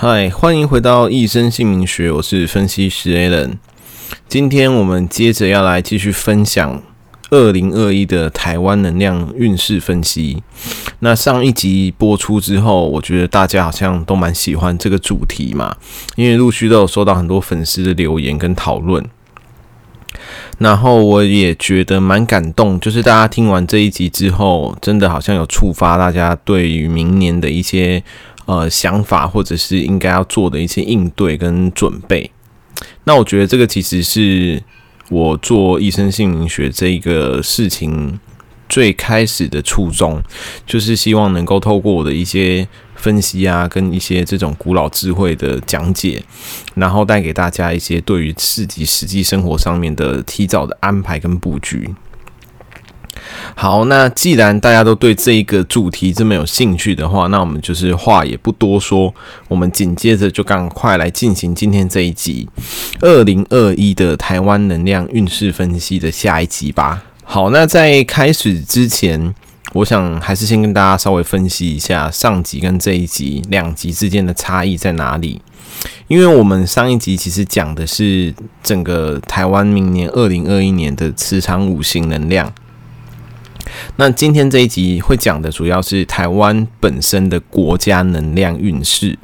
[0.00, 3.54] 嗨，欢迎回到一生姓名学，我是分析师 Alan。
[4.28, 6.80] 今天我们接着要来继续分享
[7.30, 10.40] 二零二一的台湾能量运势分析。
[11.00, 15.76] 那上一集播出之后，我觉得大家好像都蛮喜欢这个主题嘛，
[16.14, 19.04] 因为陆续都有收到很多粉丝的留言跟讨论。
[20.58, 28.04] 然后我也觉得蛮感动，就是大家听完这一集之后，真的好像有触发大家对于明年的一些。
[28.48, 32.30] 呃，想法或者是应该要做的一些应对跟准备，
[33.04, 34.62] 那我觉得这个其实是
[35.10, 38.18] 我做一生姓名学这一个事情
[38.66, 40.22] 最开始的初衷，
[40.64, 46.24] 就是希望能够透过我的一些分析啊，跟一些这种古老智慧的讲解，
[46.74, 51.94] 然后带给大家一些对于自己实际生活上面的提早的安排跟布局。
[53.54, 59.12] 好，那既然大家都对这一个主题这么有兴趣的话，那我们就是话也不多说，
[59.48, 62.48] 我们紧接着就赶快来进行今天这一集
[63.00, 67.02] 二零二一的台湾能量运势分析的下一集吧。
[67.24, 69.34] 好，那在开始之前，
[69.72, 75.42] 我想还是先跟大家稍微分析一下上集跟这一集两集之间的差异在哪里，
[76.06, 82.50] 因为我们上一集其实讲的是整个台湾明年二零二一年的磁场五行能量。
[83.96, 89.18] 那今天这一集会讲的主要是台湾本身的国家能量运势，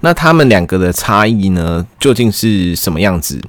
[0.00, 3.40] 那他们两个的差异呢，究竟是什么样子？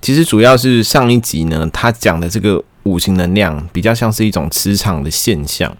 [0.00, 5.74] 其实主要是上一集呢，他讲的这个五行能量比较像是一种磁场的现象，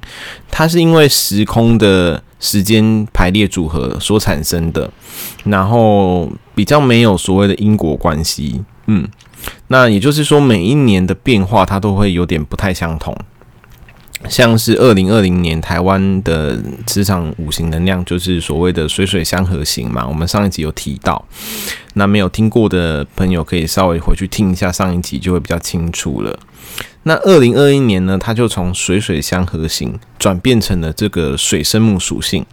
[0.51, 4.89] 它是因为时空的时间排列组合所产生的，
[5.45, 8.63] 然后比较没有所谓的因果关系。
[8.87, 9.09] 嗯，
[9.69, 13.17] 那也就是说，每一年的变化它都会有点不太相同。
[14.29, 20.07] 像是二零二零年台湾的磁场五行能量，就是所谓的水水相合型嘛。
[20.07, 21.25] 我们上一集有提到，
[21.95, 26.39] 那没有听过的朋友可以稍微回去听一下上一集，就会比较清楚了。
[27.03, 32.47] 那二零二一年呢，它就从水水相合型转变成了这个水生木属性。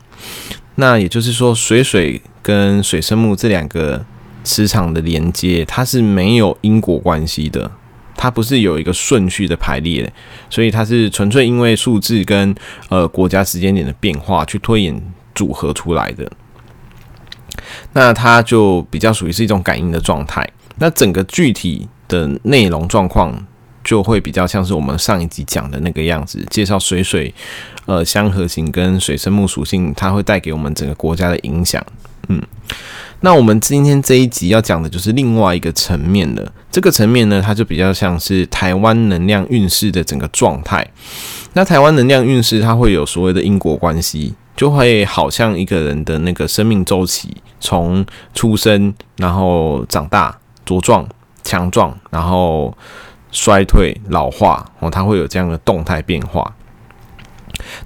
[0.76, 4.04] 那也就是说，水水跟水生木这两个
[4.44, 7.70] 磁场的连接，它是没有因果关系的。
[8.22, 10.12] 它不是有一个顺序的排列，
[10.50, 12.54] 所以它是纯粹因为数字跟
[12.90, 15.02] 呃国家时间点的变化去推演
[15.34, 16.30] 组合出来的。
[17.94, 20.46] 那它就比较属于是一种感应的状态。
[20.80, 23.34] 那整个具体的内容状况
[23.86, 27.34] 就会比较像是我们上一集讲的那个样子，介绍水水
[27.86, 31.82] 呃相合型跟水生木属性，它会带给我们整个国家的影响。
[32.30, 32.42] 嗯。
[33.22, 36.52] 那我们今天这一集要讲的就是另外一个层面了。
[36.72, 40.88] 这个层面呢，它就比较像是台湾能量运势的整个状态。
[41.52, 51.06] 那台湾能量运势，它会有所谓的因果关系，就会好像一个人的那个生命周期，从出生，然后长大、茁壮、
[51.44, 52.74] 强壮，然后
[53.32, 56.56] 衰退、老化，哦，它会有这样的动态变化。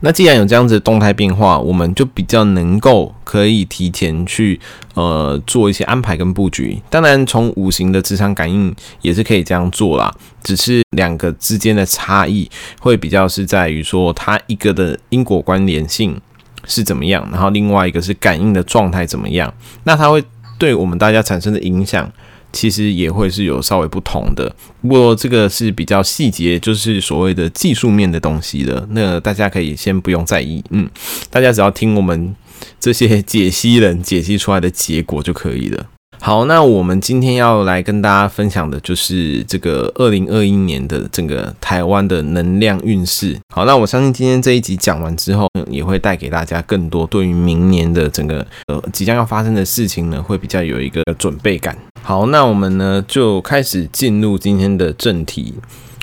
[0.01, 4.59] 那既然有这样子的动态变化，我们就比较能够可以提前去
[4.93, 6.81] 呃做一些安排跟布局。
[6.89, 10.13] 当然，从五行的磁场感应也是可以这样做啦，
[10.43, 12.49] 只是两个之间的差异
[12.79, 16.19] 会比较是在于说，它一个的因果关联性
[16.65, 20.23] 是怎么样，然后另外一个是感应的状态怎么样，那它会
[20.57, 22.11] 对我们大家产生的影响。
[22.53, 28.87] 其实也会是有稍微不同的，不过这个是比较细节，就是所谓的技术面的东西的。
[28.91, 30.87] 那大家可以先不用在意，嗯，
[31.29, 32.33] 大家只要听我们
[32.79, 35.87] 这些解析人解析出来的结果就可以了。
[36.25, 43.37] 好，那我们今天要来跟大家分享的就是这个二零二一年的整个台湾的能量运势。
[43.53, 51.77] 好，那我相信今天这一集讲完之后，也会带给大家更多对于明年的整个呃即将要发生的事情呢，会比较有一个准备感。
[52.01, 55.53] 好，那我们呢就开始进入今天的正题，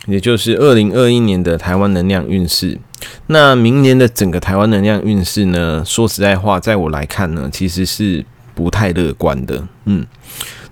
[0.06, 2.78] 也就是二零二一年的台湾能量运势。
[3.28, 8.22] 那明年的整个台湾能量运势呢，说实在话，在我来看呢，其实是。
[8.54, 10.06] 不太乐观的，嗯，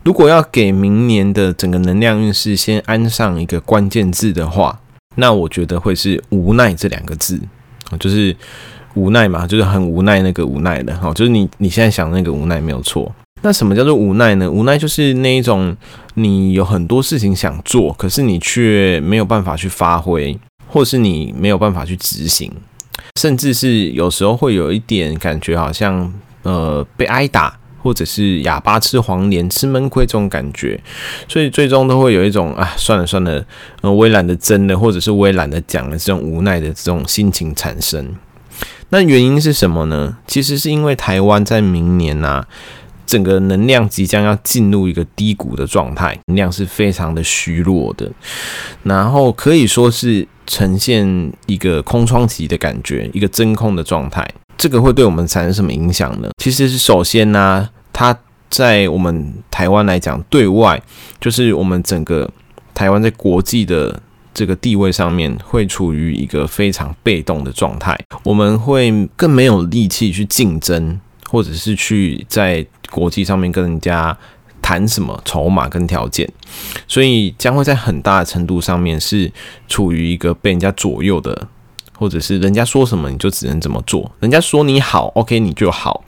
[0.03, 4.79] 如果要给明年的整个能量运势先安上一个关键字的话，
[5.17, 7.41] 那我觉得会是无奈这两个字，
[7.99, 8.35] 就是
[8.95, 13.13] 无奈嘛，就是很无奈那个无奈的，哈，就是你你现在想的那个无奈没有错。
[13.43, 14.51] 那什么叫做无奈呢？
[14.51, 15.77] 无奈就是那一种
[16.15, 20.37] 你有很多事情想做，可是你却没有办法去发挥，
[20.67, 22.53] 或是你没有办法去执行，
[23.21, 27.57] 甚至是有时候会有一点感觉好像呃被挨打。
[27.83, 30.81] 或者是哑巴吃黄连，吃闷亏这种感觉，
[31.29, 33.45] 所以最终都会有一种啊，算了算了，
[33.81, 38.15] 呃，我也懒得争了，或者是我也懒得讲了，这种无奈的这种心情产生。
[38.91, 40.17] 那原因是什么呢？
[40.27, 42.47] 其实是因为台湾在明年呐、啊，
[43.07, 48.11] 整个能量即将要进入一个低谷的状态，能量是非常的虚弱的，
[48.83, 54.27] 然后可以说是呈现一个空窗期的感觉，一个真空的状态。
[54.59, 56.29] 这个会对我们产生什么影响呢？
[56.43, 58.19] 其实是首先呢、啊，它
[58.51, 60.83] 在我们台湾来讲，对外
[61.21, 62.29] 就是我们整个
[62.75, 64.03] 台湾在国际的
[64.35, 74.17] 这个地位上面，会处于一个非常被动的状态，我们会更没有力气去竞争，或者是去在国际上面跟人家
[74.61, 76.29] 谈什么筹码跟条件，
[76.87, 79.31] 所以将会在很大的程度上面是
[79.69, 81.47] 处于一个被人家左右的，
[81.99, 86.05] 或者是人家说什么你就只能怎么做，人家说你好，OK 你就好，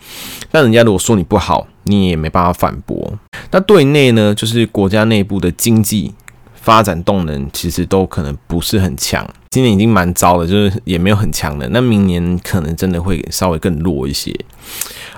[0.52, 3.12] 但人家如果说你不好，你也没办法反驳。
[3.50, 6.14] 那对内呢，就是国家内部的经济
[6.54, 14.32] 发展动能其实都可能不是很强，今年已经蛮糟了，就是也没有很强的，那明年可能真的会稍微更弱一些。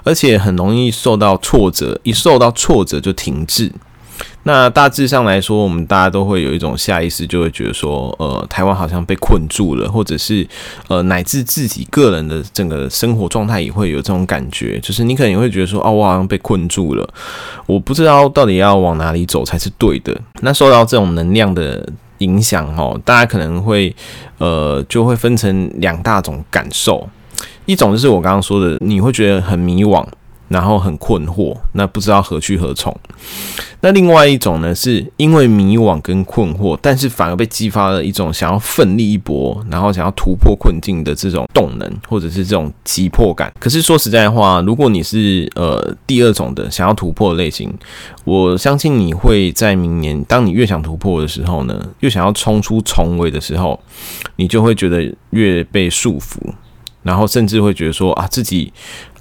[0.05, 3.71] 而且很容易受到挫折，一受到挫折就停滞。
[4.45, 10.47] 那大致上来说，我们大家都会有一种下意识，就会觉得说，呃，台湾好像被困住了，或者是
[10.89, 17.09] 呃，乃至自己个人的整个生活状态也会有这种感觉，就是你可能也会觉得说，哦，我好像被困住了，
[17.67, 20.21] 我不知道到底要往哪里走才是对的。
[20.41, 23.95] 那受到这种能量的影响，哦，大家可能会
[24.39, 27.09] 呃，就会分成两大种感受。
[27.65, 30.05] 一种就是我刚刚说的，你会觉得很迷惘，
[30.53, 32.95] 然后很困惑，那不知道何去何从。
[33.81, 43.53] 那另外一种呢，是因为迷惘跟困惑，但是反而被激发了一种想要奋力一搏，然后想要突破困境的这种动能，或者是这种急迫感。
[43.59, 47.73] 可是说实在话，如果你是呃第二种的想要突破的类型，
[48.25, 53.81] 我相信你会在明年，当你越想突破的时候呢，越想要冲出重围的时候，
[54.37, 56.37] 你就会觉得越被束缚。
[57.03, 58.73] 然后甚至会觉得说啊，自己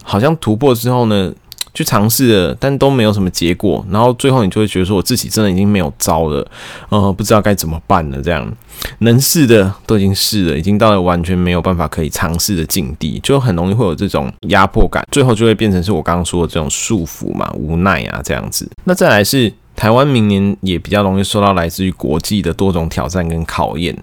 [0.04, 1.34] 好像突破之后呢，
[1.74, 3.86] 去尝试了，但都没有什么结果。
[3.90, 6.46] 然后最后你就会觉得说，我自己真的已经没有招了，
[6.90, 8.22] 呃，不知道该怎么办了。
[8.22, 8.52] 这样
[9.00, 18.70] 能试的都已经试了，已经到了完全没有办法可以尝试的境地，就很容易会有这种压迫感，最后就会变成是我刚刚说的这种束缚嘛，无奈啊这样子。
[18.84, 19.54] 那再来是。
[19.82, 23.98] 台湾明年也比较容易受到来自于国际的多种挑战跟考验，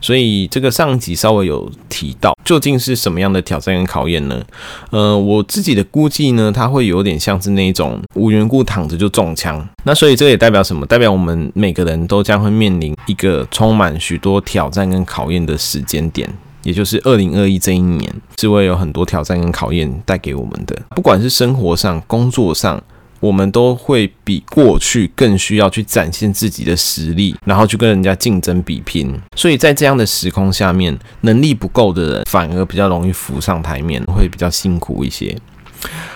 [0.00, 4.42] 所以这个上集稍微有提到，究竟是什么样的挑战跟考验呢？
[4.90, 9.64] 呃，我自己的估计呢，它会有点像是那种无缘故躺着就中枪。
[9.84, 10.84] 那所以这也代表什么？
[10.84, 16.28] 代表我们每个人都将会面临一个充满许多挑战跟考验的时间点，
[16.64, 22.82] 也就是二零二一这一年，是会有很多挑战跟考验带给我们的，不管是生活上、工作上。
[23.20, 29.14] 我们都会比过去更需要去展现自己的实力，然后去跟人家竞争比拼。
[29.36, 35.36] 所以在这样的时空下面，能力不够的人反而比较容易浮上台面，会比较辛苦一些。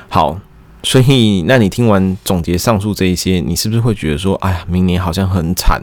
[0.09, 0.39] 好，
[0.83, 5.83] 所以那你听完总结上述这一些，你是不是会觉得说，哎呀，明年好像很惨，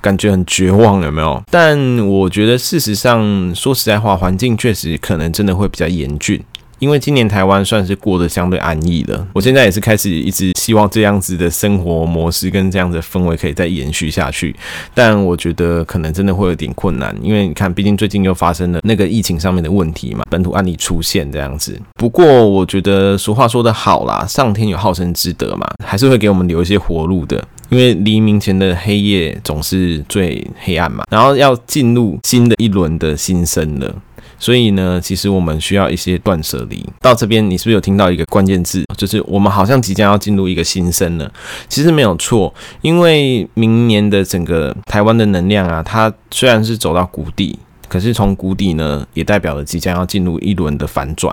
[0.00, 1.42] 感觉很绝望，有没有？
[1.50, 6.42] 但我觉得事实上，说实在话，环境确实可能真的会比较严峻。
[6.82, 14.52] 因为今年台湾算是过得相对安逸了，我现在也是开始一直希望这样子的生活模式跟这样子的氛围可以再延续下去，
[14.92, 21.80] 但我觉得可能真的会有点困难，因为你看，毕竟最近又发生了那个疫情上面的问题嘛，本土案例出现这样子。
[21.94, 33.94] 不过我觉得俗话说得好啦，上天有好生之德嘛，还是会给我们留一些活路的，因为黎明前的黑夜总是最黑暗嘛，然后要进入新的一轮的新生了。
[34.42, 36.84] 所以呢，其实我们需要一些断舍离。
[37.00, 38.84] 到这边，你是不是有听到一个关键字？
[38.96, 41.32] 就是我们好像即将要进入一个新生了。
[41.68, 47.56] 其实没有错，因为明年的整个台湾的能量啊，它虽然是走到谷底，
[47.88, 51.32] 可是从谷底呢，也代表了即将要进入一轮的反转。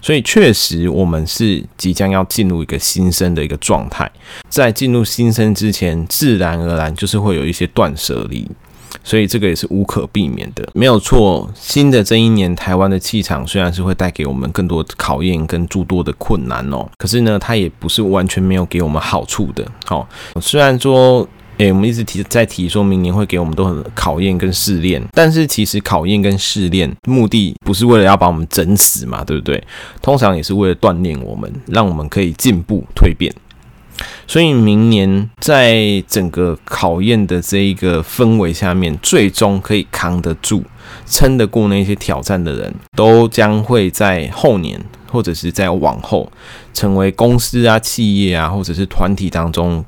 [0.00, 4.10] 所以确实，我们是即将要进入一个新生的一个状态。
[4.48, 8.50] 在进入新生之前，自然而然就是会有一些断舍离。
[9.02, 11.50] 所以这个也是无可避免的，没有错。
[11.54, 19.66] 新的这一年，台湾的气场虽然是会带给我们更多考验跟诸多的困难哦，可是呢，它也不是完全没有给我们好处的。
[19.86, 20.08] 好，
[20.40, 21.26] 虽然说，
[21.58, 29.62] 诶，我们一直提在提，说明年会给我们都很考验跟试炼，但是其实考验跟试炼目的不是为了要把我们整死嘛，对不对？
[30.00, 33.32] 通常也是为了锻炼我们，让我们可以进步蜕变。
[34.26, 40.62] 所以明年在整个考验的这一个氛围下面，最终可以扛得住、
[41.06, 44.80] 撑得过那些挑战的人，都将会在后年
[45.10, 46.30] 或者是在往后，
[46.72, 49.84] 成为公司啊、企业啊，或者是团体当中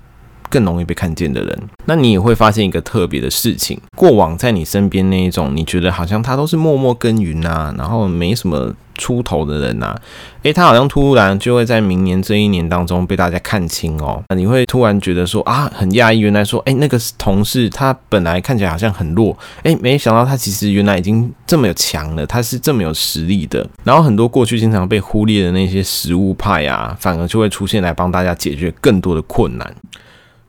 [0.52, 1.58] 更容易被看见的人。
[1.86, 8.74] 那你也会发现一个特别的事情：过往在你身边那一种，你觉得好像他都是默默耕耘啊，然后没什么。
[8.98, 10.00] 出头的人呐、啊，
[10.42, 14.22] 诶，他好像突然就会在明年这一年当中被大家看清哦。
[14.28, 23.66] 那你会突然觉得说啊，很讶异，原来说，诶，那个同事他本来看起来好像很弱，诶，没想到他其实原来已经这么有强了，他是这么有实力的。
[23.82, 29.74] 然后很多过去经常被忽略的那些实务派啊，反而就会出现来帮大家解决更多的困难。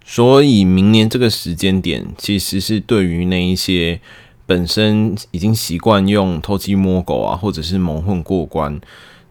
[0.05, 3.99] 所以明年这个时间点，其实是对于那一些。
[4.45, 8.77] 本身已经习惯用偷鸡摸狗啊，或者是蒙混过关，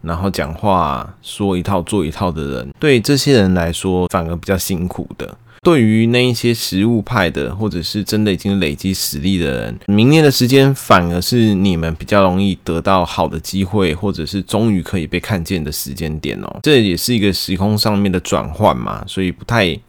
[0.01, 5.37] 然后讲话说一套做一套的人，对这些人来说反而比较辛苦的。
[5.61, 16.59] 对于那一些实务派的，或者是真的已经累积实力的人，明年的时间反而是你们比较容易得到好的机会，或者是终于可以被看见的时间点哦。
[16.63, 19.79] 这也是一个时空上面的转换嘛，所以不太。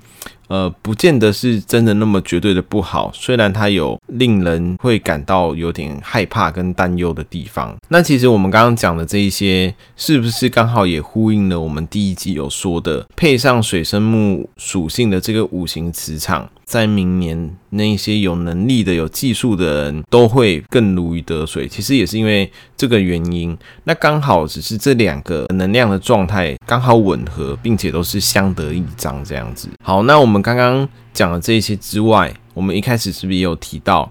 [0.49, 7.75] 呃，不见得是真的那么绝对的不好，虽然它有令人会感到有点害怕跟担忧的地方。
[7.89, 16.49] 那其实我们刚刚讲的这一些，是不是刚好也呼应了我们第一集有说的，配上水生木属性的这个五行磁场？
[16.65, 21.69] 在明年，那些有能力的、有技术的人都会更如鱼得水。
[21.69, 29.69] 其实也是因为这个原因，那刚好只是这两个能量的状态刚好吻合，并且都是相得益彰这样子。
[29.83, 34.11] 好，那我们刚刚讲的这些之外，我们一开始是不是也有提到，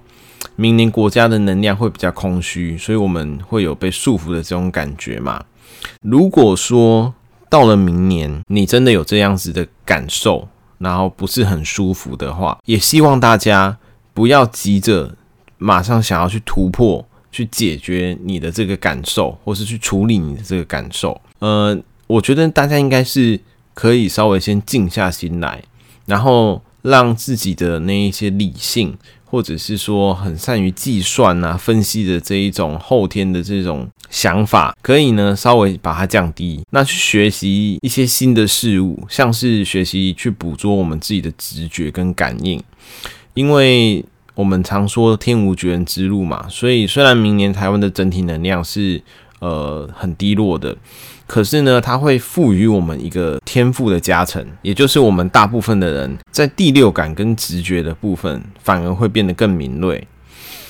[0.55, 5.43] 明年国家的能量会比较空虚，所以我们会有被束缚的这种感觉嘛？
[6.01, 7.13] 如果说
[7.49, 10.47] 到了明年，你真的有这样子的感受，
[10.83, 13.77] 然后不是很舒服的话，也希望大家
[14.13, 15.15] 不要急着
[15.57, 21.19] 马上想要去突破、去解决你的这个感受，或是去处理你的这个感受。
[21.39, 21.75] 呃，
[22.07, 23.39] 我觉得大家应该是
[23.73, 25.63] 可以稍微先静下心来，
[26.05, 28.97] 然后让自己的那一些理性。
[29.33, 36.61] 或者是说很善于计算啊、分析的这一种后天的这种想法，可以呢稍微把它降低。
[36.69, 42.61] 那去学习一些新的事物，像是学习去捕捉我们自己的直觉跟感应，
[43.33, 46.45] 因为我们常说天无绝人之路嘛。
[46.47, 49.01] 所以虽然明年台湾的整体能量是
[49.39, 50.77] 呃很低落的。
[51.33, 60.07] 可是呢，它会赋予我们一个天赋的加成，也就是我们大部分的人在第六感跟直觉的部分，反而会变得更敏锐。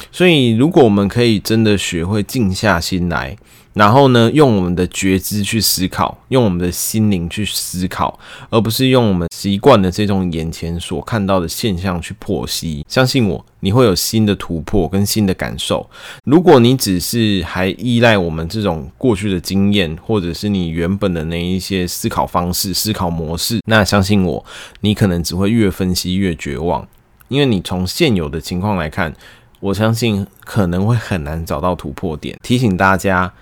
[0.09, 3.35] 所以，如果我们可以真的学会静下心来。
[3.73, 8.19] 然后呢，用我们的觉知去思考，用我们的心灵去思考，
[8.51, 12.85] 而不是用我们习惯的这种眼前所看到的现象去剖析。
[12.87, 15.89] 相信我，你会有新的突破跟新的感受。
[16.23, 24.45] 如果你只是还依赖我们这种过去的经验，或者是你原本的那一些思考方式、思考模式，那相信我，
[24.81, 26.87] 你可能只会越分析越绝望。
[27.27, 29.11] 因为你从现有的情况来看，
[29.59, 32.37] 我相信可能会很难找到突破点。
[32.43, 33.33] 提醒大家。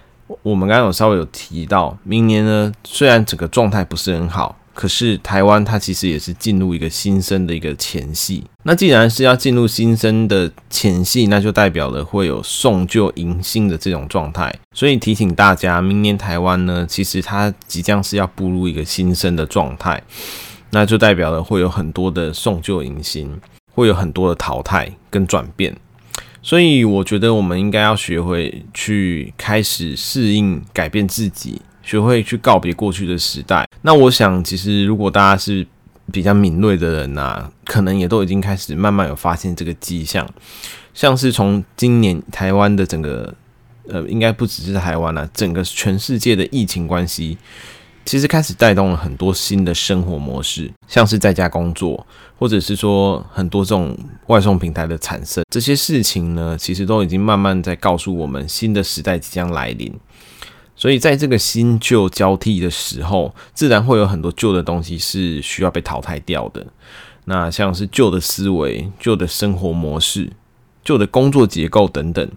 [0.43, 8.43] 我们刚刚有稍微有提到，明年呢，虽然整个状态不是很好，可是台湾它其实也是进入一个新生的一个前夕。
[8.63, 14.53] 那既然是要进入新生的前夕，那就代表了会有送旧迎新的这种状态。
[14.75, 20.01] 所以提醒大家，明年台湾呢，其实它即将是要步入一个新生的状态，
[20.69, 23.35] 那就代表了会有很多的送旧迎新，
[23.73, 25.75] 会有很多的淘汰跟转变。
[26.41, 33.67] 所以我觉得我们应该要学会去开始适应、改变自己，学会去告别过去的时代。
[33.83, 35.65] 那我想，其实如果大家是
[36.12, 40.27] 比较敏锐的人呐，可能也都已经开始慢慢有发现这个迹象。
[40.93, 43.33] 像是从今年台湾的整个，
[43.88, 47.38] 呃，应该不只是台湾啦，整个全世界的疫情关系。
[48.05, 52.05] 其实开始带动了很多新的生活模式，像是在家工作，
[52.38, 59.93] 或者是说很多这种外送平台的产生，这些事情呢，其实都已经慢慢在告诉我们新的时代即将来临。
[60.75, 66.65] 所以在这个新旧交替的时候，自然会有很多旧的东西是需要被淘汰掉的。
[67.25, 70.31] 那像是旧的思维、旧的生活模式、
[70.84, 72.27] 旧的工作结构等等。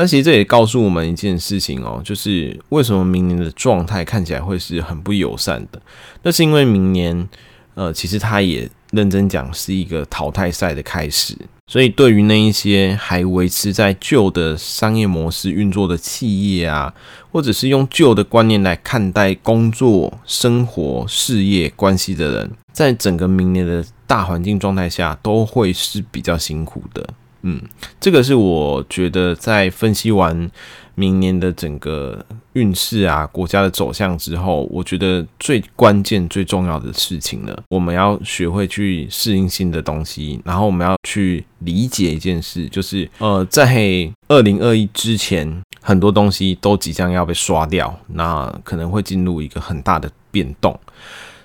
[0.00, 5.82] 那其实这也告诉我们一件事情哦，就是为什么明年的状态看起来会是很不友善的？
[6.22, 7.28] 那是因为明年，
[7.74, 11.36] 呃，其实它也认真讲是一个淘汰赛的开始。
[11.66, 16.94] 所以对于那一些还维持在旧的商业模式运作的企业啊，
[17.32, 27.04] 或者是用旧的观念来看待工作、生活、事业关系的人，在整个明年的大环境状态下，都会是比较辛苦的。
[27.42, 27.60] 嗯，
[28.00, 30.50] 这个是我觉得在分析完
[30.94, 50.78] 明年的整个运势啊、国家的走向之后，我觉得最关键、最重要的事情呢，我们要学会去适应新的东西，然后我们要去理解一件事，就是呃，在二零二一之前，很多东西都即将要被刷掉，那可能会进入一个很大的变动。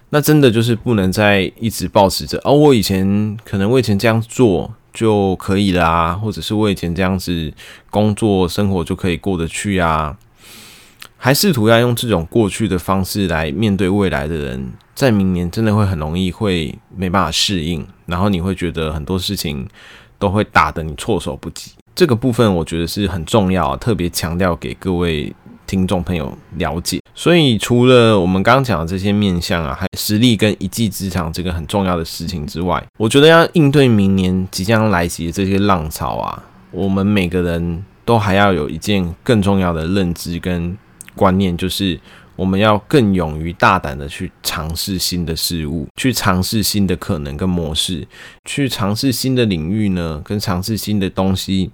[0.10, 7.52] 那真的就是不能再一直保持着哦，我以前可能我以前这样做就可以了啊，或者是我以前这样子
[7.90, 10.18] 工作生活就可以过得去啊，
[11.18, 19.68] 还试图要用这种过去的方式来面对未来的人，在明年真的会很容易会没办法适应，然后你会觉得很多事情
[20.20, 21.72] 都会打得你措手不及。
[21.96, 25.34] 这个部分我觉得是很重要，特别强调给各位。
[25.66, 40.76] 听众朋友了解，所以除了我们刚刚讲的这些面相啊，还有实力跟一技之长这个很重要的事情之外，我觉得要应对明年即将来袭的这些浪潮啊，我们每个人都还要有一件更重要的认知跟
[41.16, 42.00] 观念，就是
[42.36, 48.08] 我们要更勇于大胆的去尝试新的事物，去尝试新的可能跟模式，
[48.44, 51.70] 去尝试新的领域呢，跟尝试新的东西。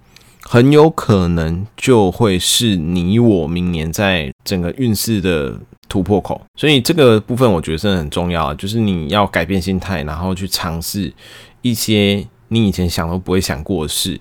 [0.52, 5.56] 很有可能就会是你我明年在整个运势的
[5.88, 11.14] 突破口，所以这个部分我觉得真的很重要，就是你要改变心态，然后去尝试
[11.62, 14.20] 一些你以前想都不会想过的事。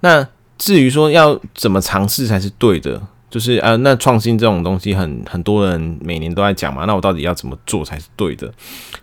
[0.00, 8.52] 那至于说要怎么尝试才是对的，就是呃，那创新这种东西很很多人每年都在讲嘛，那我到底要怎么做才是对的？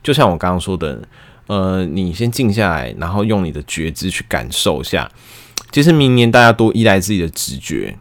[0.03, 1.01] 就像我刚刚说的，
[1.48, 5.10] 呃，你先静下来，然后用你的觉知去感受一下。
[5.69, 7.97] 其实明年大家多依赖自己的直觉，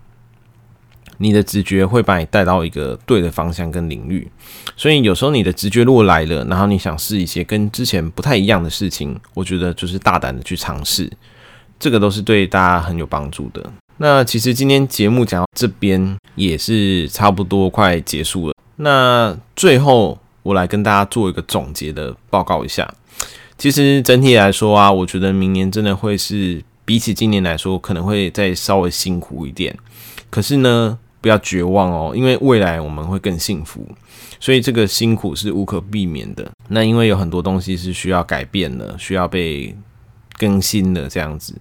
[1.19, 4.31] 你的直觉会把你带到一个对的方向跟领域。
[4.77, 11.11] 所以有时候你的直觉如果来了，然后你想试一些跟之前不太一样的事情，我觉得就是大胆的去尝试，
[11.79, 13.71] 这个都是对大家很有帮助的。
[13.99, 18.55] 那其实今天节目讲到这边也是差不多快结束了。
[18.77, 22.89] 那最后我来跟大家做一个总结的报告一下。
[23.59, 26.63] 其实整体来说啊，我觉得明年真的会是。
[26.87, 29.77] 比起今年来说，可能会再稍微辛苦一点，
[30.31, 33.85] 可是呢，不要绝望哦，因为未来我们会更幸福，
[34.39, 36.49] 所以这个辛苦是无可避免的。
[36.69, 39.77] 那因为有很多东西是需要改变的，需要被
[40.39, 41.55] 更新的这样子，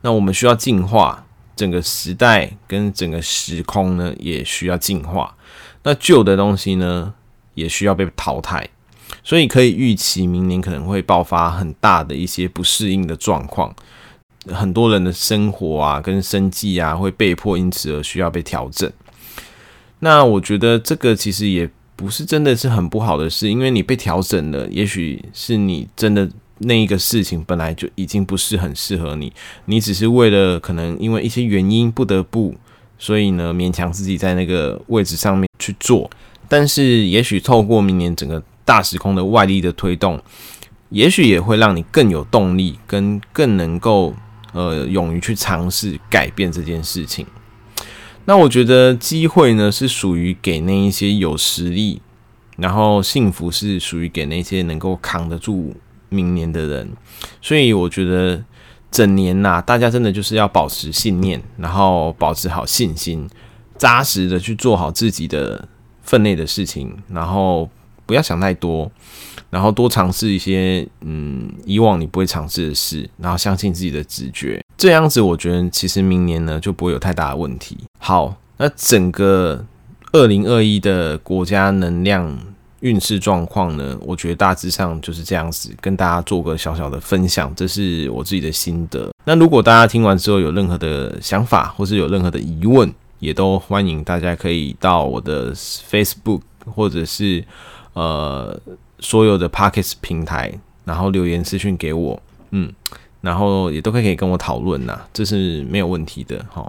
[0.00, 5.36] 那我们需要进化，整个时代跟整个时空呢也需要进化，
[5.82, 7.12] 那旧的东西呢
[7.52, 8.66] 也需要被淘汰，
[9.22, 13.74] 所以可以预期明年可能会爆发很大的一些不适应的状况。
[14.48, 18.90] 很多人的生活啊，跟生计啊，会被迫因此而需要被调整。
[20.00, 26.28] 那我觉得这个其实也不是真的是很不好的事，因为你被调整了，也许是你真的
[26.58, 29.32] 那一个事情本来就已经不是很适合你，
[29.64, 32.54] 你只是为了可能因为一些原因不得不，
[32.98, 36.08] 所以呢勉强自己在那个位置上面去做。
[36.48, 40.22] 但是也许透过明年整个大时空的外力的推动，
[40.90, 44.14] 也许也会让你更有动力，跟更能够。
[44.52, 47.26] 呃，勇于去尝试改变这件事情。
[48.24, 52.00] 那我觉得机会呢，是属于给那一些有实力，
[52.56, 55.74] 然后幸福是属于给那些能够扛得住
[56.08, 56.88] 明年的人。
[57.40, 58.42] 所以我觉得
[58.90, 63.28] 整年呐、大家真的就是要保持信念，然后保持好信心，
[63.78, 65.68] 扎实的去做好自己的
[66.02, 67.70] 分内的事情，然后
[68.06, 68.90] 不要想太多。
[69.48, 77.78] 然后多尝试一些，嗯，以往你不会尝试的事，然后相信自己的直觉，这样子我觉得其实明年呢就不会有太大的问题。
[77.98, 79.64] 好，那整个
[80.12, 82.36] 二零二一的国家能量
[82.80, 89.10] 运势状况呢，我觉得大致上就是这样子，跟大家做个小小的分享，这是我自己的心得。
[89.24, 96.40] 那如果大家听完之后有任何的想法，或是有任何的疑问，也都欢迎大家可以到我的 Facebook
[96.74, 97.44] 或者是
[97.92, 98.60] 呃。
[98.98, 100.52] 所有的 Podcast 平台，
[100.84, 102.72] 然后留言私讯给我，嗯，
[103.20, 106.66] 然后也都可以跟我讨论呐，这是没有问题的齁。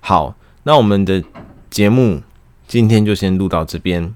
[0.00, 1.22] 好，那我们的
[1.70, 2.20] 节目
[2.66, 4.14] 今天就先录到这边。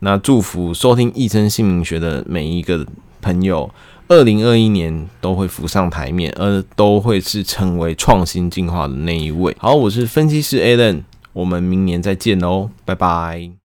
[0.00, 2.86] 那祝福收听一生姓名学的每一个
[3.22, 3.70] 朋友，
[4.08, 9.54] 二零二一年都会浮上台面，而都会是成为创新进化的那一位。
[9.58, 13.56] 好，我是分析师 Alan，我们明年再见喽，拜拜。